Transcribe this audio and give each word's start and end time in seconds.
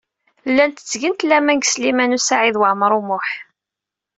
Llant 0.49 0.77
ttgent 0.83 1.25
laman 1.29 1.57
deg 1.59 1.65
Sliman 1.71 2.15
U 2.17 2.19
Saɛid 2.27 2.55
Waɛmaṛ 2.61 2.91
U 2.99 3.01
Muḥ. 3.07 3.27